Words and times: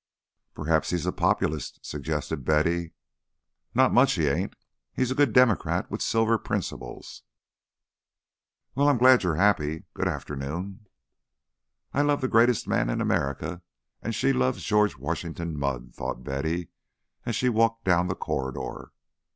"Perhaps 0.55 0.89
he's 0.89 1.05
a 1.05 1.11
Populist," 1.11 1.77
suggested 1.85 2.43
Betty. 2.43 2.93
"Not 3.75 3.93
much 3.93 4.13
he 4.13 4.25
ain't. 4.27 4.55
He's 4.93 5.11
a 5.11 5.13
good 5.13 5.31
Democrat 5.31 5.91
with 5.91 6.01
Silver 6.01 6.39
principles." 6.39 7.21
"Well, 8.73 8.89
I'm 8.89 8.97
glad 8.97 9.21
you're 9.21 9.35
happy. 9.35 9.85
Good 9.93 10.07
afternoon." 10.07 10.87
"I 11.93 12.01
love 12.01 12.21
the 12.21 12.27
greatest 12.27 12.67
man 12.67 12.89
in 12.89 12.99
America 12.99 13.61
and 14.01 14.15
she 14.15 14.33
loves 14.33 14.63
George 14.63 14.97
Washington 14.97 15.55
Mudd," 15.55 15.93
thought 15.93 16.23
Betty, 16.23 16.69
as 17.27 17.35
she 17.35 17.47
walked 17.49 17.85
down 17.85 18.07
the 18.07 18.15
corridor. 18.15 18.93